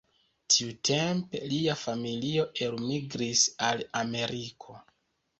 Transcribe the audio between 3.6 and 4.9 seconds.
al Ameriko.